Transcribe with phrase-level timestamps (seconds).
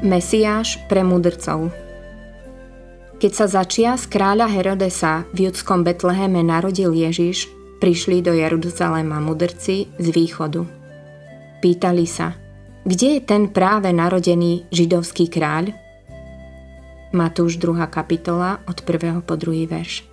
[0.00, 1.68] Mesiáš pre mudrcov
[3.20, 7.52] Keď sa začia z kráľa Herodesa v judskom Betleheme narodil Ježiš,
[7.84, 10.64] prišli do Jeruzalema mudrci z východu.
[11.60, 12.32] Pýtali sa,
[12.88, 15.76] kde je ten práve narodený židovský kráľ?
[17.12, 17.84] Matúš 2.
[17.92, 19.20] kapitola od 1.
[19.20, 19.68] po 2.
[19.68, 20.08] verš.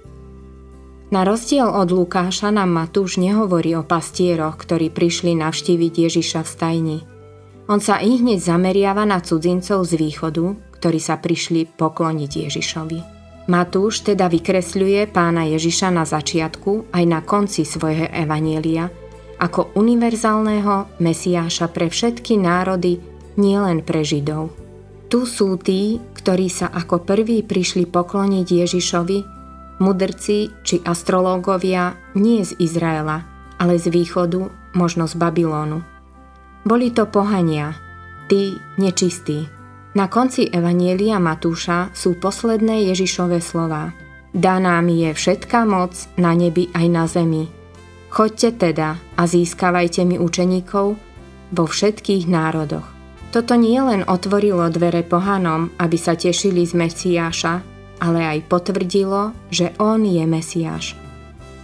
[1.16, 7.00] Na rozdiel od Lukáša nám Matúš nehovorí o pastieroch, ktorí prišli navštíviť Ježiša v stajni–
[7.68, 10.46] on sa i hneď zameriava na cudzincov z východu,
[10.80, 13.00] ktorí sa prišli pokloniť Ježišovi.
[13.48, 18.92] Matúš teda vykresľuje pána Ježiša na začiatku aj na konci svojho evanielia
[19.38, 22.98] ako univerzálneho mesiáša pre všetky národy,
[23.38, 24.50] nielen pre Židov.
[25.08, 29.20] Tu sú tí, ktorí sa ako prví prišli pokloniť Ježišovi,
[29.80, 33.24] mudrci či astrológovia nie z Izraela,
[33.62, 35.97] ale z východu, možno z Babylónu.
[36.66, 37.76] Boli to pohania,
[38.32, 39.50] tí nečistí.
[39.98, 43.94] Na konci Evanielia Matúša sú posledné Ježišové slova.
[44.30, 47.50] Daná mi je všetká moc na nebi aj na zemi.
[48.14, 50.88] Choďte teda a získavajte mi učeníkov
[51.52, 52.86] vo všetkých národoch.
[53.34, 57.54] Toto nie len otvorilo dvere pohanom, aby sa tešili z Mesiáša,
[58.00, 60.96] ale aj potvrdilo, že on je Mesiáš.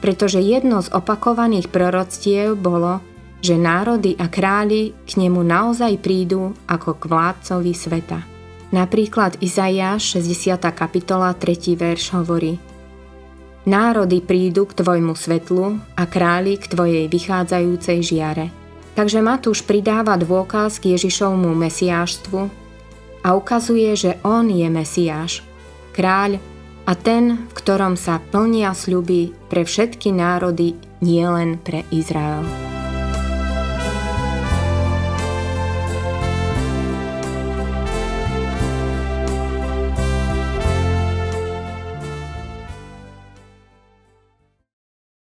[0.03, 2.99] Pretože jedno z opakovaných proroctiev bolo,
[3.43, 8.23] že národy a králi k nemu naozaj prídu ako k vládcovi sveta.
[8.71, 10.63] Napríklad Izaiáš 60.
[10.71, 11.75] kapitola 3.
[11.75, 12.55] verš hovorí
[13.63, 18.47] Národy prídu k tvojmu svetlu a králi k tvojej vychádzajúcej žiare.
[18.95, 22.39] Takže Matúš pridáva dôkaz k Ježišovmu mesiáštvu
[23.23, 25.41] a ukazuje, že on je Mesiáš,
[25.95, 26.43] kráľ
[26.83, 32.72] a ten, v ktorom sa plnia sľuby pre všetky národy, nielen pre Izrael.